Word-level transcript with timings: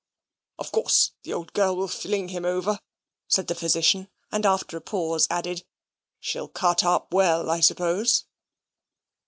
"Of 0.57 0.71
course 0.71 1.11
the 1.21 1.31
old 1.33 1.53
girl 1.53 1.75
will 1.75 1.87
fling 1.87 2.29
him 2.29 2.43
over," 2.43 2.79
said 3.27 3.45
the 3.45 3.53
physician, 3.53 4.09
and 4.31 4.47
after 4.47 4.75
a 4.75 4.81
pause 4.81 5.27
added, 5.29 5.63
"She'll 6.19 6.47
cut 6.49 6.83
up 6.83 7.13
well, 7.13 7.51
I 7.51 7.59
suppose." 7.59 8.25